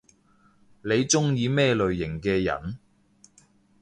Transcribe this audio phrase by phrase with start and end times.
[0.83, 2.79] 你中意咩類型嘅人？